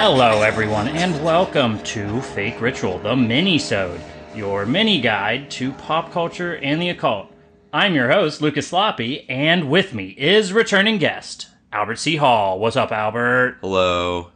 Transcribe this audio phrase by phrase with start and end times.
[0.00, 4.00] Hello, everyone, and welcome to Fake Ritual, the mini-sode,
[4.32, 7.32] your mini guide to pop culture and the occult.
[7.72, 12.14] I'm your host, Lucas Sloppy, and with me is returning guest, Albert C.
[12.14, 12.60] Hall.
[12.60, 13.58] What's up, Albert?
[13.60, 14.30] Hello.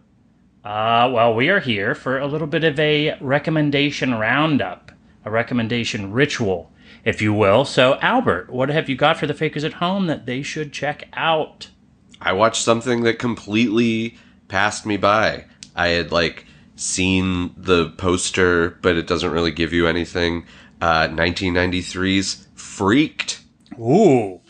[0.65, 4.91] Uh, well, we are here for a little bit of a recommendation roundup,
[5.25, 6.73] a recommendation ritual,
[7.05, 7.65] if you will.
[7.65, 11.09] So, Albert, what have you got for the fakers at home that they should check
[11.13, 11.69] out?
[12.21, 15.45] I watched something that completely passed me by.
[15.75, 20.47] I had like seen the poster, but it doesn't really give you anything.
[20.81, 23.41] Uh, 1993's Freaked.
[23.79, 24.41] Ooh.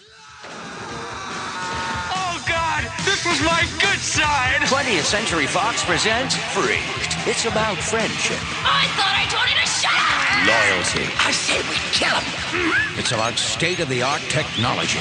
[2.15, 4.61] Oh God, this was my good side.
[4.63, 7.29] 20th Century Fox presents Freaked.
[7.29, 10.23] It's about friendship, I thought I told you to shut up!
[10.43, 11.07] loyalty.
[11.23, 12.99] I said we kill him!
[12.99, 14.99] It's about state of the art technology.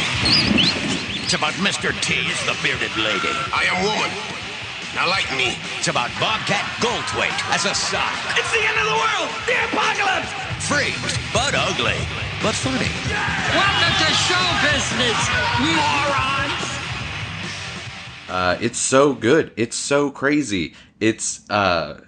[1.23, 1.99] It's about Mr.
[2.01, 3.33] T's, the bearded lady.
[3.53, 4.40] I am woman.
[4.93, 5.55] Now like me.
[5.77, 8.11] It's about Bobcat Goldthwait as a sock.
[8.35, 9.29] It's the end of the world.
[9.47, 10.27] The apocalypse.
[10.67, 11.95] Freaked, but ugly,
[12.43, 12.91] but funny.
[13.55, 15.19] Welcome to show business,
[15.59, 16.67] morons!
[18.27, 19.53] Uh, it's so good.
[19.55, 20.73] It's so crazy.
[20.99, 22.01] It's uh,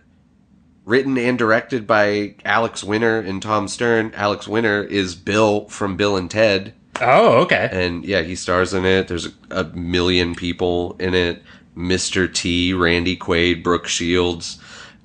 [0.84, 4.12] written and directed by Alex Winter and Tom Stern.
[4.14, 6.74] Alex Winter is Bill from Bill and Ted.
[7.02, 7.70] Oh, okay.
[7.72, 9.08] and yeah, he stars in it.
[9.08, 11.42] There's a, million people in it.
[11.76, 12.32] Mr.
[12.32, 14.60] T, Randy Quaid, Brooke Shields,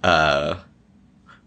[0.04, 0.56] uh,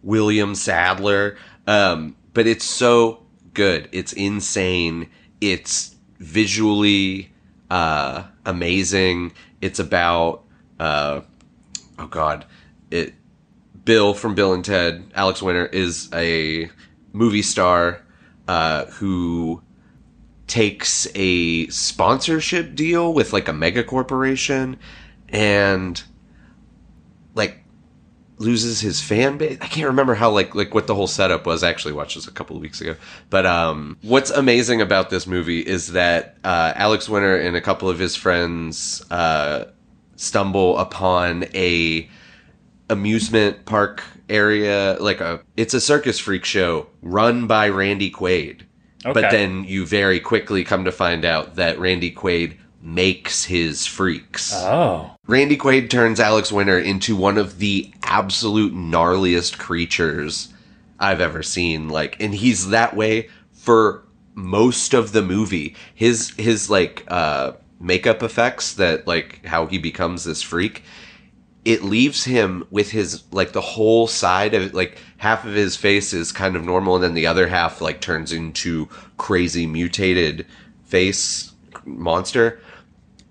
[0.01, 1.37] William Sadler.
[1.67, 3.87] Um, but it's so good.
[3.91, 5.09] It's insane.
[5.41, 7.31] It's visually
[7.69, 9.33] uh, amazing.
[9.61, 10.43] It's about
[10.79, 11.21] uh,
[11.99, 12.45] oh god,
[12.89, 13.13] it.
[13.83, 16.69] Bill from Bill and Ted, Alex Winter is a
[17.13, 18.01] movie star
[18.47, 19.61] uh, who
[20.51, 24.77] takes a sponsorship deal with like a mega corporation
[25.29, 26.03] and
[27.35, 27.63] like
[28.37, 29.57] loses his fan base.
[29.61, 31.63] I can't remember how like like what the whole setup was.
[31.63, 32.97] I actually watched this a couple of weeks ago.
[33.29, 37.89] But um what's amazing about this movie is that uh Alex Winter and a couple
[37.89, 39.71] of his friends uh
[40.17, 42.09] stumble upon a
[42.89, 48.63] amusement park area like a it's a circus freak show run by Randy Quaid.
[49.05, 49.19] Okay.
[49.19, 54.53] But then you very quickly come to find out that Randy Quaid makes his freaks.
[54.55, 55.15] Oh.
[55.27, 60.53] Randy Quaid turns Alex Winter into one of the absolute gnarliest creatures
[60.99, 61.89] I've ever seen.
[61.89, 64.03] Like, and he's that way for
[64.35, 65.75] most of the movie.
[65.93, 70.83] His his like uh makeup effects that like how he becomes this freak
[71.63, 76.13] it leaves him with his like the whole side of like half of his face
[76.13, 80.45] is kind of normal and then the other half like turns into crazy mutated
[80.85, 81.51] face
[81.85, 82.59] monster.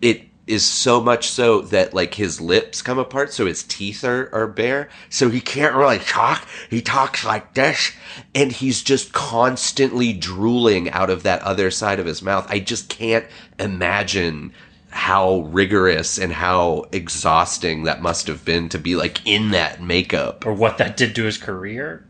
[0.01, 4.33] It is so much so that like his lips come apart so his teeth are,
[4.33, 6.47] are bare so he can't really talk.
[6.69, 7.93] He talks like this
[8.33, 12.47] and he's just constantly drooling out of that other side of his mouth.
[12.49, 13.27] I just can't
[13.59, 14.53] imagine
[14.91, 20.45] how rigorous and how exhausting that must have been to be like in that makeup
[20.45, 22.07] Or what that did to his career?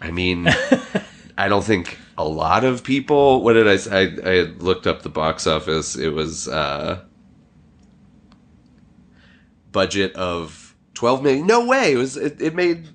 [0.00, 0.48] I mean,
[1.38, 3.42] I don't think a lot of people.
[3.42, 4.14] What did I say?
[4.22, 5.96] I, I had looked up the box office.
[5.96, 7.02] It was uh,
[9.72, 11.46] budget of twelve million.
[11.46, 11.92] No way!
[11.92, 12.16] It was.
[12.16, 12.88] It, it made.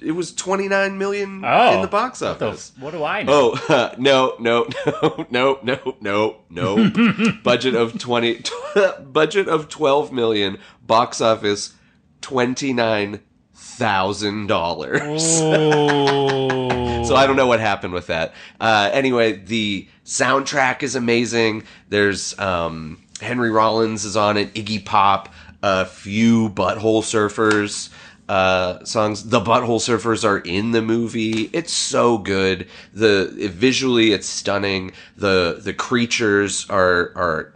[0.00, 1.74] It was twenty nine million Oh.
[1.76, 2.72] in the box What, the, office.
[2.78, 3.54] what do I know?
[3.68, 7.32] Oh no no no no no no no!
[7.42, 8.42] budget of twenty.
[9.04, 10.58] budget of twelve million.
[10.86, 11.74] Box office
[12.20, 13.20] twenty nine
[13.54, 15.40] thousand dollars.
[15.42, 17.04] Oh.
[17.04, 18.34] So I don't know what happened with that.
[18.60, 21.64] Uh, anyway, the soundtrack is amazing.
[21.88, 27.90] There's um, Henry Rollins is on it, Iggy Pop, a few Butthole Surfers
[28.28, 29.28] uh, songs.
[29.28, 31.50] The Butthole Surfers are in the movie.
[31.52, 32.68] It's so good.
[32.92, 34.92] The it- visually, it's stunning.
[35.16, 37.54] the The creatures are are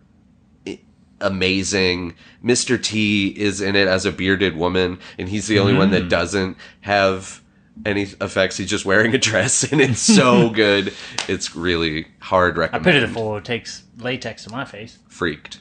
[1.20, 2.14] amazing.
[2.44, 2.80] Mr.
[2.82, 6.56] T is in it as a bearded woman, and he's the only one that doesn't
[6.82, 7.40] have
[7.84, 8.56] any effects.
[8.56, 10.92] He's just wearing a dress, and it's so good.
[11.28, 12.84] It's really hard I recommend.
[12.84, 14.98] pity the fool who takes latex to my face.
[15.08, 15.60] Freaked.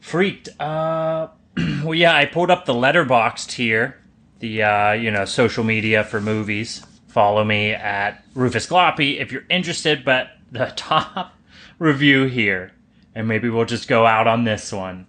[0.00, 0.48] Freaked.
[0.60, 1.28] Uh,
[1.84, 3.98] well, yeah, I pulled up the Letterboxd here,
[4.38, 6.84] the uh, you know social media for movies.
[7.08, 10.04] Follow me at Rufus Gloppy if you're interested.
[10.04, 11.34] But the top
[11.78, 12.72] review here,
[13.14, 15.06] and maybe we'll just go out on this one.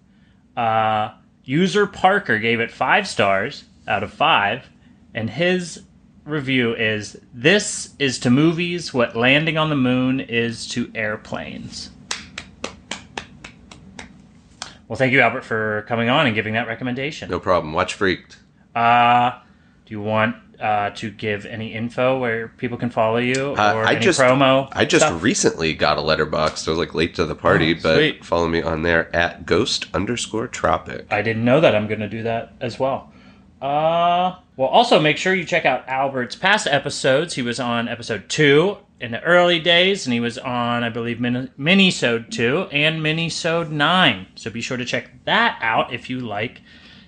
[0.55, 1.13] Uh,
[1.43, 4.69] user Parker gave it five stars out of five,
[5.13, 5.83] and his
[6.23, 11.91] review is: "This is to movies what landing on the moon is to airplanes."
[14.89, 17.29] Well, thank you, Albert, for coming on and giving that recommendation.
[17.29, 17.73] No problem.
[17.73, 18.37] Watch Freaked.
[18.75, 19.37] Uh,
[19.85, 23.75] do you want uh, to give any info where people can follow you or Uh,
[23.85, 24.67] I any just promo?
[24.71, 25.21] I just stuff?
[25.21, 26.61] recently got a letterbox.
[26.61, 28.25] So I was like late to the party, Oh, but sweet.
[28.25, 31.05] follow me on there at ghost underscore tropic.
[31.11, 31.75] I didn't know that.
[31.75, 33.13] I'm going to do that as well.
[33.61, 37.33] Uh, well, also make sure you check out Albert's past episodes.
[37.33, 41.19] He was on episode two in the early days, and he was on, I believe,
[41.19, 44.27] mini- Minisode two and Minisode nine.
[44.35, 46.61] So be sure to check that out if you like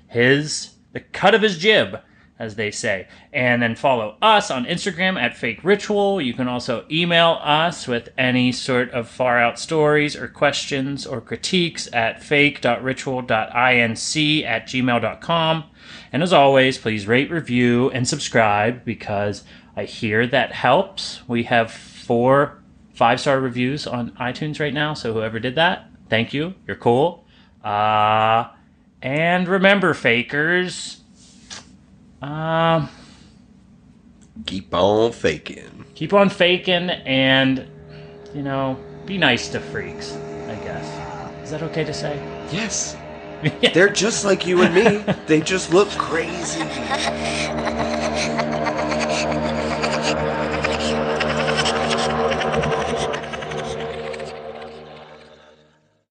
[0.08, 2.00] his the cut of his jib,
[2.42, 3.08] as they say.
[3.32, 6.20] And then follow us on Instagram at Fake Ritual.
[6.20, 11.22] You can also email us with any sort of far out stories or questions or
[11.22, 15.64] critiques at fake.ritual.inc at gmail.com.
[16.12, 19.44] And as always, please rate, review, and subscribe because
[19.78, 21.22] I hear that helps.
[21.28, 22.58] We have four
[22.94, 24.96] five star reviews on iTunes right now.
[24.96, 26.56] So whoever did that, thank you.
[26.68, 27.24] You're cool.
[27.64, 28.48] Uh,
[29.02, 31.01] and remember, fakers.
[32.22, 32.90] Um,
[34.46, 35.86] Keep on faking.
[35.96, 37.68] keep on faking and,
[38.34, 40.14] you know, be nice to freaks,
[40.48, 41.44] I guess.
[41.44, 42.16] Is that okay to say?
[42.52, 42.96] Yes.
[43.74, 45.14] They're just like you and me.
[45.28, 46.62] they just look crazy.